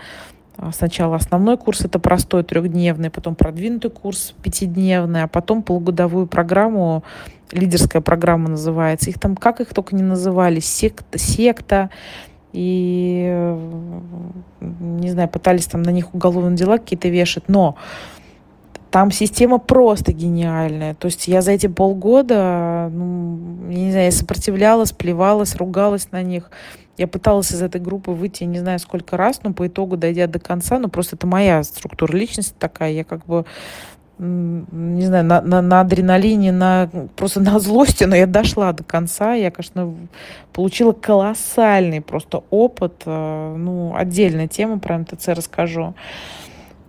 [0.57, 7.03] а, сначала основной курс, это простой трехдневный, потом продвинутый курс пятидневный, а потом полугодовую программу,
[7.51, 9.11] лидерская программа называется.
[9.11, 11.91] Их там, как их только не называли, секта, секта,
[12.53, 13.55] и,
[14.79, 17.75] не знаю, пытались там на них уголовные дела какие-то вешать, но
[18.91, 20.95] там система просто гениальная.
[20.95, 23.37] То есть я за эти полгода, ну,
[23.69, 26.49] я не знаю, я сопротивлялась, плевалась, ругалась на них.
[26.97, 30.39] Я пыталась из этой группы выйти, не знаю сколько раз, но по итогу, дойдя до
[30.39, 33.45] конца, ну просто это моя структура личности такая, я как бы
[34.19, 39.33] не знаю, на, на, на адреналине, на, просто на злости, но я дошла до конца.
[39.33, 39.95] Я, конечно,
[40.51, 43.03] получила колоссальный просто опыт.
[43.05, 45.93] Э, ну, отдельная тема про МТЦ расскажу.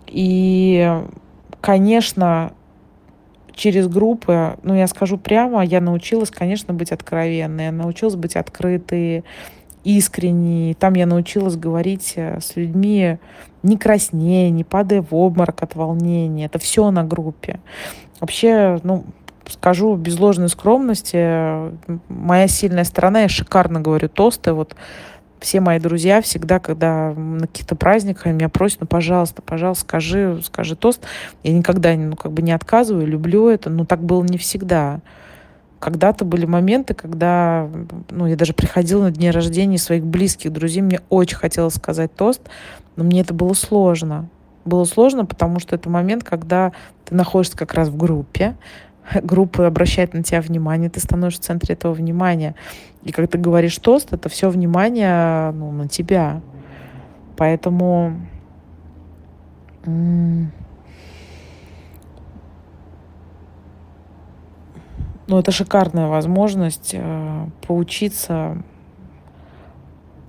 [0.07, 0.93] И,
[1.61, 2.53] конечно,
[3.53, 9.23] через группы, ну, я скажу прямо, я научилась, конечно, быть откровенной, я научилась быть открытой,
[9.83, 10.73] искренней.
[10.75, 13.17] Там я научилась говорить э, с людьми
[13.63, 16.45] не краснее, не падая в обморок от волнения.
[16.45, 17.59] Это все на группе.
[18.19, 19.03] Вообще, ну,
[19.47, 21.71] скажу без ложной скромности,
[22.09, 24.53] моя сильная сторона, я шикарно говорю тосты.
[24.53, 24.75] Вот
[25.41, 30.75] все мои друзья всегда, когда на каких-то праздниках меня просят, ну, пожалуйста, пожалуйста, скажи, скажи
[30.75, 31.01] тост.
[31.43, 35.01] Я никогда ну, как бы не отказываю, люблю это, но так было не всегда
[35.81, 37.67] когда-то были моменты, когда
[38.11, 42.41] ну, я даже приходила на дни рождения своих близких друзей, мне очень хотелось сказать тост,
[42.95, 44.29] но мне это было сложно.
[44.63, 46.71] Было сложно, потому что это момент, когда
[47.03, 48.55] ты находишься как раз в группе,
[49.23, 52.55] группа обращает на тебя внимание, ты становишься в центре этого внимания.
[53.03, 56.41] И когда ты говоришь тост, это все внимание ну, на тебя.
[57.35, 58.15] Поэтому
[59.85, 60.49] ну,
[65.39, 68.61] это шикарная возможность э, поучиться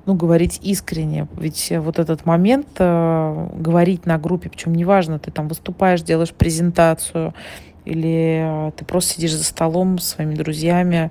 [0.07, 1.29] ну, говорить искренне.
[1.37, 7.35] Ведь вот этот момент э, говорить на группе, причем неважно, ты там выступаешь, делаешь презентацию,
[7.85, 11.11] или э, ты просто сидишь за столом с своими друзьями,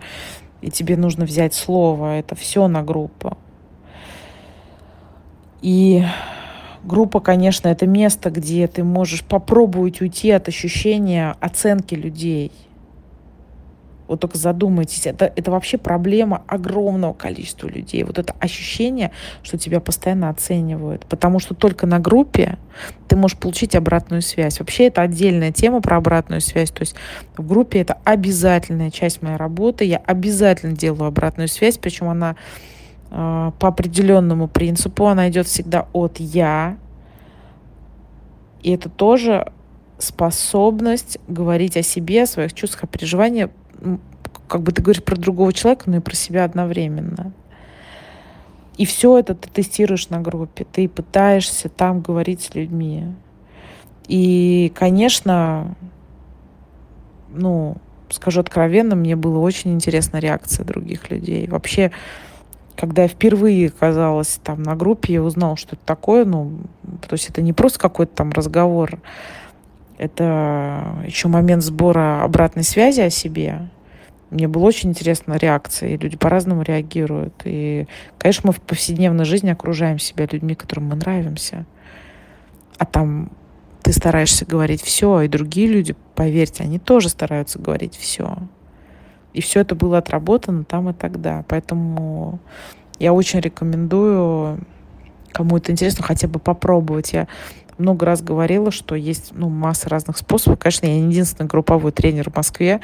[0.61, 2.19] и тебе нужно взять слово.
[2.19, 3.37] Это все на группу.
[5.61, 6.03] И
[6.83, 12.51] группа, конечно, это место, где ты можешь попробовать уйти от ощущения оценки людей–
[14.11, 18.03] вот только задумайтесь, это, это вообще проблема огромного количества людей.
[18.03, 21.05] Вот это ощущение, что тебя постоянно оценивают.
[21.05, 22.57] Потому что только на группе
[23.07, 24.59] ты можешь получить обратную связь.
[24.59, 26.71] Вообще это отдельная тема про обратную связь.
[26.71, 26.95] То есть
[27.37, 29.85] в группе это обязательная часть моей работы.
[29.85, 32.35] Я обязательно делаю обратную связь, причем она
[33.11, 36.75] э, по определенному принципу, она идет всегда от я.
[38.61, 39.53] И это тоже
[40.03, 43.49] способность говорить о себе, о своих чувствах, о переживаниях
[44.47, 47.31] как бы ты говоришь про другого человека, но и про себя одновременно.
[48.77, 53.13] И все это ты тестируешь на группе, ты пытаешься там говорить с людьми.
[54.07, 55.75] И, конечно,
[57.29, 57.77] ну,
[58.09, 61.47] скажу откровенно, мне было очень интересна реакция других людей.
[61.47, 61.91] Вообще,
[62.75, 66.51] когда я впервые оказалась там на группе, я узнала, что это такое, ну,
[67.07, 68.99] то есть это не просто какой-то там разговор,
[70.01, 73.69] это еще момент сбора обратной связи о себе.
[74.31, 77.35] Мне было очень интересна реакция, и люди по-разному реагируют.
[77.43, 77.85] И,
[78.17, 81.67] конечно, мы в повседневной жизни окружаем себя людьми, которым мы нравимся.
[82.79, 83.29] А там
[83.83, 88.37] ты стараешься говорить все, и другие люди, поверьте, они тоже стараются говорить все.
[89.33, 91.45] И все это было отработано там и тогда.
[91.47, 92.39] Поэтому
[92.97, 94.61] я очень рекомендую,
[95.31, 97.13] кому это интересно, хотя бы попробовать.
[97.13, 97.27] Я
[97.77, 100.59] много раз говорила, что есть ну, масса разных способов.
[100.59, 102.81] Конечно, я не единственный групповой тренер в Москве.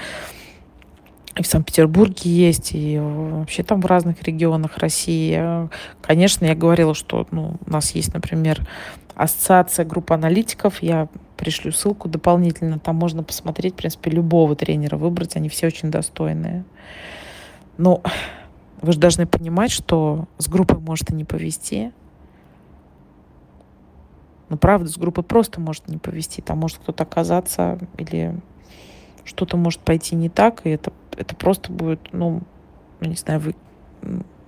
[1.36, 5.70] И в Санкт-Петербурге есть, и вообще там в разных регионах России.
[6.02, 8.68] Конечно, я говорила, что ну, у нас есть, например,
[9.14, 10.82] ассоциация групп аналитиков.
[10.82, 12.80] Я пришлю ссылку дополнительно.
[12.80, 15.36] Там можно посмотреть, в принципе, любого тренера выбрать.
[15.36, 16.66] Они все очень достойные.
[17.78, 18.02] Но
[18.82, 21.92] вы же должны понимать, что с группой может и не повести.
[24.50, 26.42] Ну, правда, с группой просто может не повести.
[26.42, 28.40] Там может кто-то оказаться или
[29.26, 32.42] что-то может пойти не так, и это, это просто будет, ну,
[33.02, 33.56] не знаю, вы,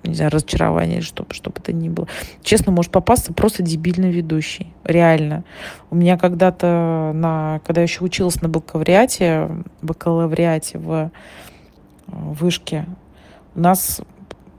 [0.03, 2.07] не знаю, разочарование что, что бы то ни было.
[2.41, 4.73] Честно, может попасться просто дебильный ведущий.
[4.85, 5.43] Реально.
[5.89, 9.49] У меня когда-то, на, когда я еще училась на бакалавриате,
[9.81, 11.09] бакалавриате в э,
[12.07, 12.85] вышке,
[13.55, 14.01] у нас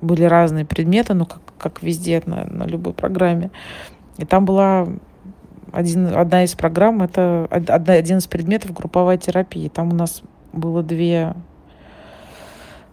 [0.02, 3.50] были разные предметы, ну, как, как везде, на, на любой программе.
[4.18, 4.88] И там была
[5.72, 9.68] один, одна из программ, это одна, один из предметов групповая терапия.
[9.68, 11.34] Там у нас было две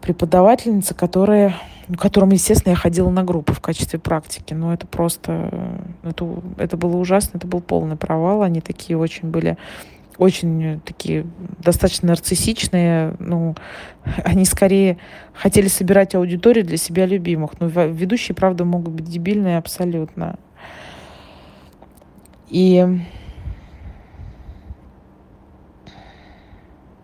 [0.01, 1.55] преподавательницы, которые,
[1.87, 4.53] ну, которым, естественно, я ходила на группы в качестве практики.
[4.53, 8.43] Но это просто, это, это было ужасно, это был полный провал.
[8.43, 9.57] Они такие очень были
[10.17, 11.27] очень такие
[11.59, 13.55] достаточно нарциссичные, ну,
[14.23, 14.97] они скорее
[15.33, 17.59] хотели собирать аудиторию для себя любимых.
[17.59, 20.37] Но ведущие, правда, могут быть дебильные абсолютно.
[22.49, 22.85] И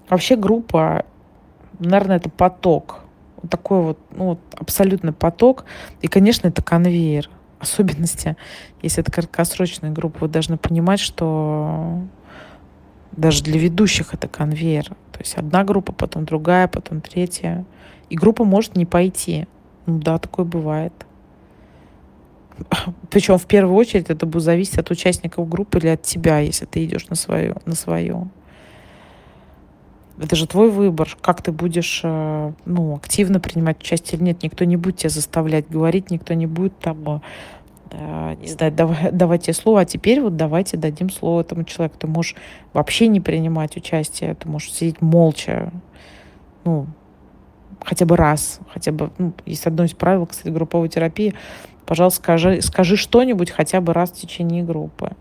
[0.09, 1.05] вообще группа,
[1.79, 3.01] наверное, это поток.
[3.41, 5.65] Вот такой вот, ну, вот абсолютно поток.
[6.01, 7.29] И, конечно, это конвейер.
[7.59, 8.35] Особенности,
[8.81, 12.01] если это краткосрочная группа, вы должны понимать, что
[13.11, 14.89] даже для ведущих это конвейер.
[15.11, 17.65] То есть одна группа, потом другая, потом третья.
[18.09, 19.47] И группа может не пойти.
[19.85, 20.93] Ну да, такое бывает.
[23.09, 26.83] Причем в первую очередь это будет зависеть от участников группы или от тебя, если ты
[26.85, 27.55] идешь на свое.
[27.65, 28.27] На свое.
[30.19, 34.43] Это же твой выбор, как ты будешь э, ну, активно принимать участие или нет.
[34.43, 37.21] Никто не будет тебя заставлять говорить, никто не будет там
[37.91, 41.97] э, не знаю, давай, давать тебе слово, а теперь вот давайте дадим слово этому человеку.
[41.97, 42.35] Ты можешь
[42.73, 45.71] вообще не принимать участие, ты можешь сидеть молча,
[46.63, 46.85] ну,
[47.83, 51.33] хотя бы раз, хотя бы, ну, есть одно из правил, кстати, групповой терапии,
[51.85, 55.11] Пожалуйста, скажи, скажи что-нибудь хотя бы раз в течение группы.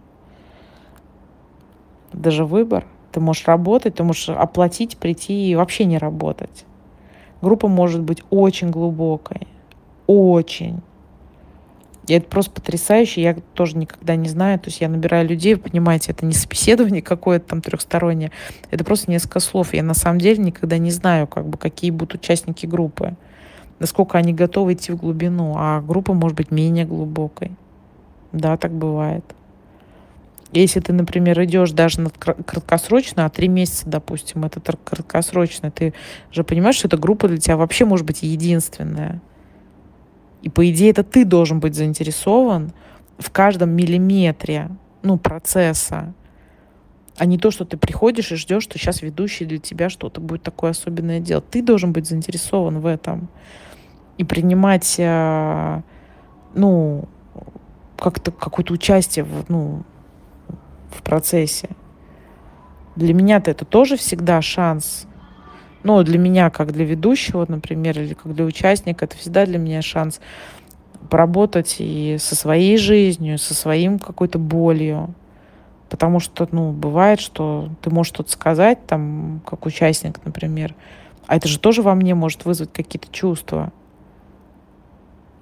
[2.12, 2.84] Даже выбор.
[3.10, 6.64] Ты можешь работать, ты можешь оплатить, прийти и вообще не работать.
[7.42, 9.46] Группа может быть очень глубокой.
[10.06, 10.80] Очень.
[12.06, 13.22] И это просто потрясающе.
[13.22, 14.58] Я тоже никогда не знаю.
[14.58, 18.32] То есть я набираю людей, вы понимаете, это не собеседование какое-то там трехстороннее.
[18.70, 19.74] Это просто несколько слов.
[19.74, 23.16] Я на самом деле никогда не знаю, как бы, какие будут участники группы
[23.82, 27.50] насколько они готовы идти в глубину, а группа может быть менее глубокой.
[28.30, 29.24] Да, так бывает.
[30.52, 35.94] Если ты, например, идешь даже на краткосрочно, а три месяца, допустим, это краткосрочно, ты
[36.30, 39.20] же понимаешь, что эта группа для тебя вообще может быть единственная.
[40.42, 42.72] И по идее это ты должен быть заинтересован
[43.18, 44.70] в каждом миллиметре
[45.02, 46.14] ну, процесса,
[47.16, 50.44] а не то, что ты приходишь и ждешь, что сейчас ведущий для тебя что-то будет
[50.44, 51.50] такое особенное делать.
[51.50, 53.28] Ты должен быть заинтересован в этом
[54.18, 55.80] и принимать, э,
[56.54, 57.08] ну,
[57.98, 59.82] как-то какое-то участие в, ну,
[60.90, 61.70] в процессе.
[62.96, 65.06] Для меня-то это тоже всегда шанс.
[65.82, 69.82] Ну, для меня, как для ведущего, например, или как для участника, это всегда для меня
[69.82, 70.20] шанс
[71.10, 75.14] поработать и со своей жизнью, со своим какой-то болью.
[75.88, 80.74] Потому что, ну, бывает, что ты можешь что-то сказать, там, как участник, например,
[81.26, 83.72] а это же тоже во мне может вызвать какие-то чувства.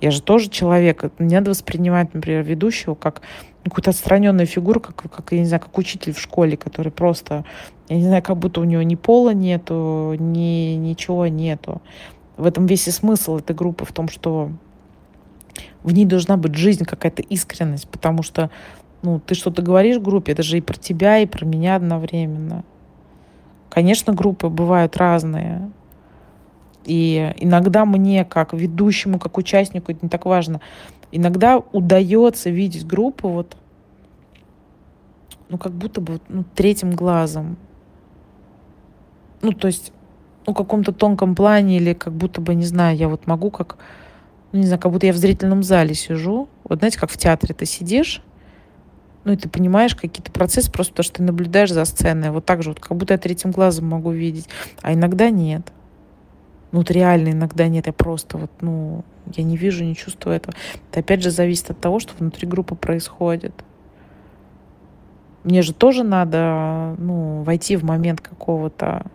[0.00, 1.10] Я же тоже человек.
[1.18, 3.22] Не надо воспринимать, например, ведущего как
[3.64, 7.44] какую-то отстраненную фигуру, как, как, я не знаю, как учитель в школе, который просто,
[7.88, 11.82] я не знаю, как будто у него ни пола нету, ни ничего нету.
[12.36, 14.50] В этом весь и смысл этой группы, в том, что
[15.82, 18.50] в ней должна быть жизнь, какая-то искренность, потому что
[19.02, 22.64] ну, ты что-то говоришь в группе, это же и про тебя, и про меня одновременно.
[23.68, 25.70] Конечно, группы бывают разные.
[26.90, 30.60] И иногда мне, как ведущему, как участнику, это не так важно,
[31.12, 33.56] иногда удается видеть группу вот,
[35.48, 37.56] ну, как будто бы ну, третьим глазом.
[39.40, 39.92] Ну, то есть,
[40.48, 43.78] ну, каком-то тонком плане или как будто бы, не знаю, я вот могу как
[44.50, 46.48] ну, не знаю, как будто я в зрительном зале сижу.
[46.64, 48.20] Вот знаете, как в театре ты сидишь,
[49.22, 52.32] ну, и ты понимаешь какие-то процессы просто потому, что ты наблюдаешь за сценой.
[52.32, 54.48] Вот так же, вот как будто я третьим глазом могу видеть.
[54.82, 55.70] А иногда нет.
[56.72, 57.86] Ну, вот реально иногда нет.
[57.86, 59.04] Я просто вот, ну,
[59.34, 60.54] я не вижу, не чувствую этого.
[60.90, 63.52] Это опять же зависит от того, что внутри группы происходит.
[65.42, 69.06] Мне же тоже надо, ну, войти в момент какого-то,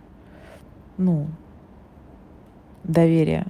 [0.98, 1.28] ну,
[2.82, 3.46] доверия.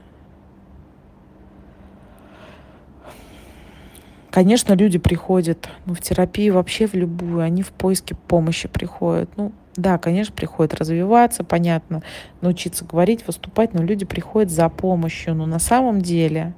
[4.36, 9.30] Конечно, люди приходят ну, в терапию вообще в любую, они в поиске помощи приходят.
[9.38, 12.02] Ну, да, конечно, приходят развиваться, понятно,
[12.42, 15.34] научиться говорить, выступать, но люди приходят за помощью.
[15.34, 16.52] Но на самом деле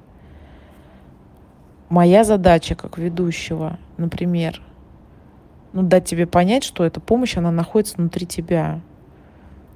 [1.87, 4.61] моя задача как ведущего, например,
[5.71, 8.81] ну, дать тебе понять, что эта помощь, она находится внутри тебя.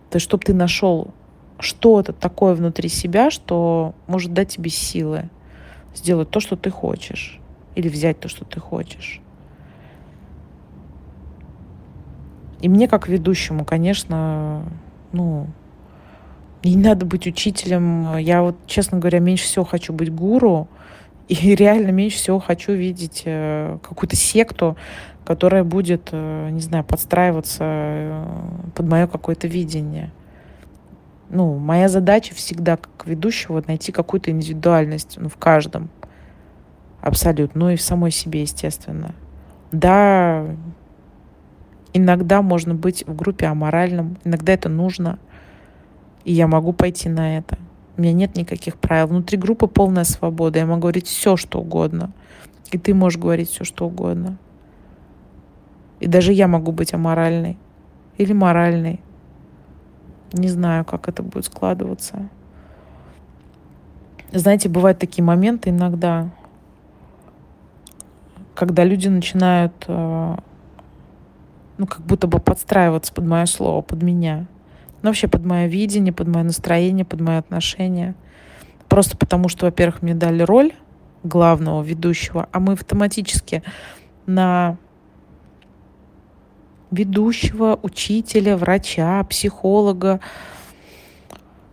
[0.10, 1.14] То есть, чтобы ты нашел
[1.58, 5.30] что-то такое внутри себя, что может дать тебе силы
[5.96, 7.40] сделать то, что ты хочешь
[7.76, 9.22] или взять то, что ты хочешь.
[12.62, 14.64] И мне, как ведущему, конечно,
[15.12, 15.48] ну,
[16.64, 18.18] не надо быть учителем.
[18.18, 20.70] Я вот, честно говоря, меньше всего хочу быть гуру.
[21.28, 24.78] И реально меньше всего хочу видеть э, какую-то секту,
[25.26, 28.26] которая будет, э, не знаю, подстраиваться э,
[28.76, 30.12] под мое какое-то видение.
[31.30, 35.90] Ну, моя задача всегда, как ведущего, найти какую-то индивидуальность ну, в каждом.
[37.04, 37.66] Абсолютно.
[37.66, 39.14] Ну и в самой себе, естественно.
[39.74, 40.48] Да,
[41.92, 45.20] иногда можно быть в группе аморальным, иногда это нужно,
[46.24, 47.58] и я могу пойти на это.
[47.98, 49.08] У меня нет никаких правил.
[49.08, 50.60] Внутри группы полная свобода.
[50.60, 52.14] Я могу говорить все, что угодно.
[52.72, 54.38] И ты можешь говорить все, что угодно.
[56.00, 57.58] И даже я могу быть аморальной.
[58.18, 59.02] Или моральной.
[60.32, 62.30] Не знаю, как это будет складываться.
[64.32, 66.32] Знаете, бывают такие моменты иногда,
[68.56, 70.36] когда люди начинают, э,
[71.78, 74.46] ну, как будто бы подстраиваться под мое слово, под меня.
[75.02, 78.16] Ну, вообще под мое видение, под мое настроение, под мои отношения.
[78.88, 80.74] Просто потому, что, во-первых, мне дали роль
[81.24, 83.64] главного ведущего, а мы автоматически
[84.26, 84.78] на
[86.92, 90.20] ведущего, учителя, врача, психолога,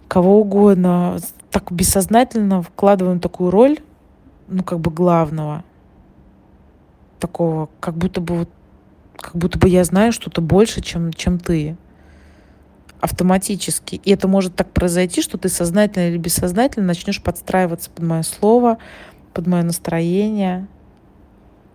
[0.09, 1.19] кого угодно,
[1.51, 3.79] так бессознательно вкладываем такую роль,
[4.49, 5.63] ну, как бы главного
[7.21, 8.51] такого, как будто бы вот,
[9.17, 11.77] как будто бы я знаю что-то больше, чем, чем ты.
[13.01, 14.01] Автоматически.
[14.05, 18.79] И это может так произойти, что ты сознательно или бессознательно начнешь подстраиваться под мое слово,
[19.33, 20.67] под мое настроение.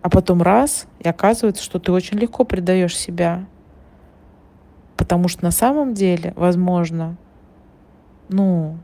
[0.02, 3.46] А потом раз, и оказывается, что ты очень легко предаешь себя.
[4.96, 7.16] Потому что на самом деле, возможно,
[8.28, 8.78] ну,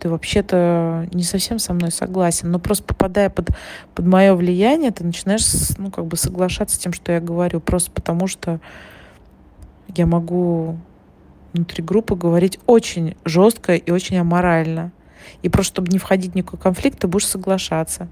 [0.00, 3.50] ты вообще-то не совсем со мной согласен, но просто попадая под,
[3.94, 5.44] под мое влияние, ты начинаешь,
[5.76, 8.60] ну, как бы соглашаться с тем, что я говорю, просто потому что
[9.94, 10.78] я могу
[11.52, 14.92] внутри группы говорить очень жестко и очень аморально.
[15.42, 18.08] И просто, чтобы не входить в никакой конфликт, ты будешь соглашаться.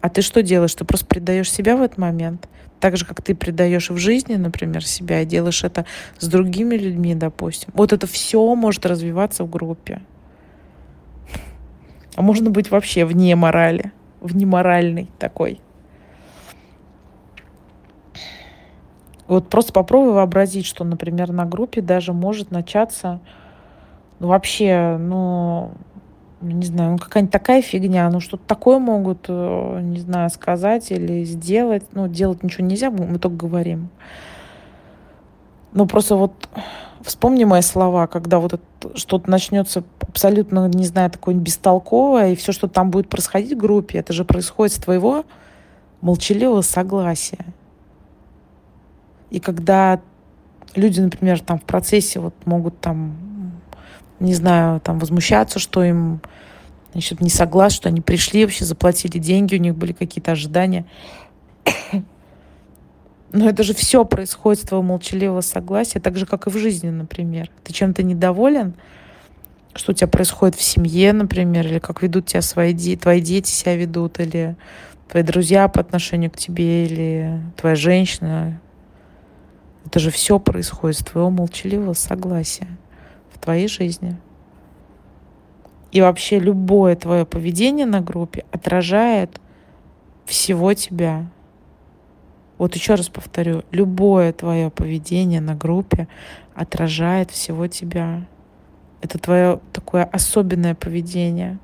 [0.00, 0.74] А ты что делаешь?
[0.74, 2.48] Ты просто предаешь себя в этот момент.
[2.80, 5.84] Так же, как ты предаешь в жизни, например, себя, и делаешь это
[6.18, 7.70] с другими людьми, допустим.
[7.74, 10.00] Вот это все может развиваться в группе.
[12.20, 15.58] А можно быть вообще вне морали, вне моральный такой.
[19.26, 23.20] Вот просто попробуй вообразить, что, например, на группе даже может начаться
[24.18, 25.70] ну, вообще, ну,
[26.42, 31.24] не знаю, ну, какая-нибудь такая фигня, ну, что-то такое могут, э, не знаю, сказать или
[31.24, 31.84] сделать.
[31.92, 33.88] Ну, делать ничего нельзя, мы только говорим.
[35.72, 36.50] Ну, просто вот
[37.02, 38.60] вспомни мои слова, когда вот
[38.94, 43.98] что-то начнется абсолютно, не знаю, такое бестолковое, и все, что там будет происходить в группе,
[43.98, 45.24] это же происходит с твоего
[46.00, 47.44] молчаливого согласия.
[49.30, 50.00] И когда
[50.74, 53.16] люди, например, там в процессе вот могут там,
[54.18, 56.20] не знаю, там возмущаться, что им
[56.92, 60.84] значит, не согласны, что они пришли, вообще заплатили деньги, у них были какие-то ожидания.
[63.32, 66.90] Но это же все происходит с твоего молчаливого согласия, так же, как и в жизни,
[66.90, 67.48] например.
[67.62, 68.74] Ты чем-то недоволен,
[69.74, 73.48] что у тебя происходит в семье, например, или как ведут тебя свои дети, твои дети
[73.48, 74.56] себя ведут, или
[75.08, 78.60] твои друзья по отношению к тебе, или твоя женщина,
[79.86, 82.68] это же все происходит с твоего молчаливого согласия
[83.32, 84.16] в твоей жизни.
[85.92, 89.40] И вообще любое твое поведение на группе отражает
[90.26, 91.26] всего тебя.
[92.60, 96.08] Вот еще раз повторю, любое твое поведение на группе
[96.54, 98.26] отражает всего тебя.
[99.00, 101.58] Это твое такое особенное поведение,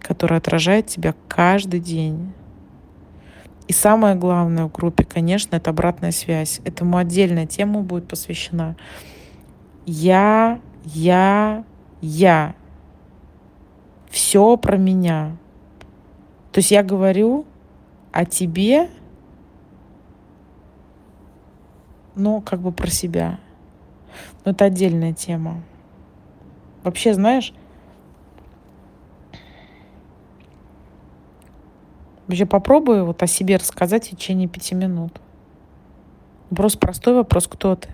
[0.00, 2.32] которое отражает тебя каждый день.
[3.68, 6.60] И самое главное в группе, конечно, это обратная связь.
[6.64, 8.74] Этому отдельная тема будет посвящена.
[9.86, 11.64] Я, я,
[12.00, 12.56] я.
[14.10, 15.36] Все про меня.
[16.50, 17.46] То есть я говорю
[18.10, 18.88] о тебе,
[22.14, 23.38] но как бы про себя.
[24.44, 25.62] Но это отдельная тема.
[26.82, 27.52] Вообще, знаешь,
[32.26, 35.20] Вообще попробуй вот о себе рассказать в течение пяти минут.
[36.50, 37.88] Просто простой вопрос, кто ты?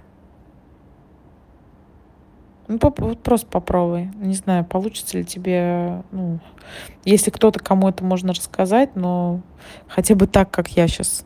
[2.68, 4.10] Ну, поп- вот просто попробуй.
[4.14, 6.38] Не знаю, получится ли тебе, ну,
[7.04, 9.40] если кто-то, кому это можно рассказать, но
[9.88, 11.24] хотя бы так, как я сейчас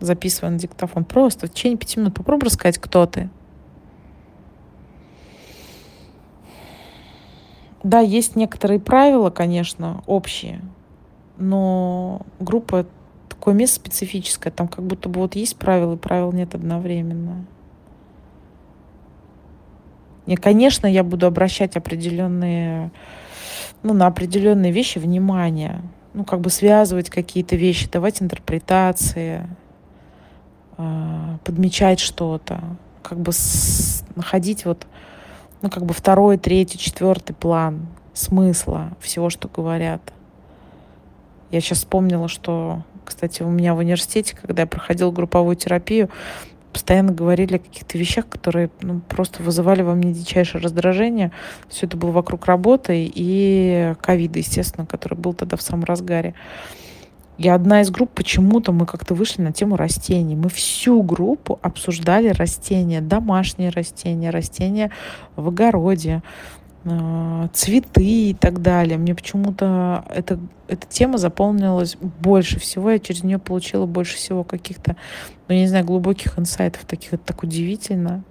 [0.00, 1.04] записываю на диктофон.
[1.04, 3.30] Просто в течение пяти минут попробуй рассказать, кто ты.
[7.82, 10.60] Да, есть некоторые правила, конечно, общие,
[11.38, 12.86] но группа
[13.28, 17.46] такое место специфическое, там как будто бы вот есть правила, и правил нет одновременно.
[20.26, 22.92] И, конечно, я буду обращать определенные,
[23.82, 25.80] ну, на определенные вещи внимание,
[26.12, 29.46] ну, как бы связывать какие-то вещи, давать интерпретации,
[31.44, 32.60] подмечать что-то,
[33.02, 33.32] как бы
[34.16, 34.86] находить вот,
[35.62, 40.12] ну, как бы второй, третий, четвертый план смысла всего, что говорят.
[41.50, 46.10] Я сейчас вспомнила, что, кстати, у меня в университете, когда я проходила групповую терапию,
[46.72, 51.32] постоянно говорили о каких-то вещах, которые ну, просто вызывали во мне дичайшее раздражение.
[51.68, 56.34] Все это было вокруг работы и ковида, естественно, который был тогда в самом разгаре.
[57.40, 60.36] И одна из групп, почему-то мы как-то вышли на тему растений.
[60.36, 64.90] Мы всю группу обсуждали растения, домашние растения, растения
[65.36, 66.22] в огороде.
[66.84, 68.98] А, цветы и так далее.
[68.98, 70.38] Мне почему-то эта,
[70.68, 72.90] эта тема заполнилась больше всего.
[72.90, 74.96] Я через нее получила больше всего каких-то,
[75.48, 77.14] ну, я не знаю, глубоких инсайтов таких.
[77.14, 78.22] Это так удивительно.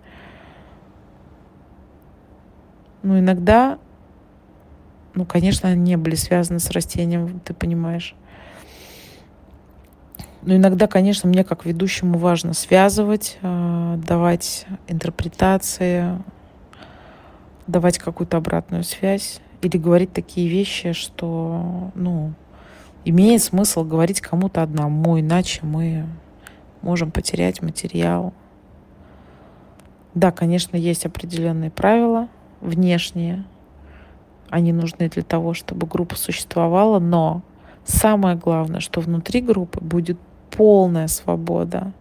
[3.01, 3.79] Ну, иногда,
[5.15, 8.15] ну, конечно, они не были связаны с растением, ты понимаешь.
[10.41, 16.17] Но иногда, конечно, мне как ведущему важно связывать, а, давать интерпретации,
[17.67, 22.33] давать какую-то обратную связь или говорить такие вещи, что, ну,
[23.05, 26.05] имеет смысл говорить кому-то одному, иначе мы
[26.81, 28.33] можем потерять материал.
[30.13, 32.29] Да, конечно, есть определенные правила
[32.61, 33.45] внешние.
[34.49, 37.43] Они нужны для того, чтобы группа существовала, но
[37.83, 40.17] самое главное, что внутри группы будет
[40.51, 41.93] полная свобода.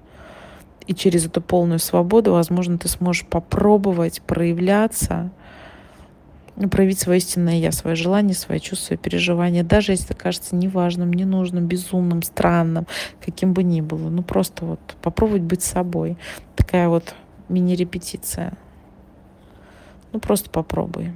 [0.87, 5.31] И через эту полную свободу, возможно, ты сможешь попробовать проявляться
[6.67, 11.13] проявить свое истинное я, свое желание, свои чувства, свои переживания, даже если это кажется неважным,
[11.13, 12.87] ненужным, безумным, странным,
[13.25, 14.09] каким бы ни было.
[14.09, 16.17] Ну просто вот попробовать быть собой.
[16.57, 17.15] Такая вот
[17.49, 18.55] мини-репетиция.
[20.13, 21.13] Ну просто попробуй.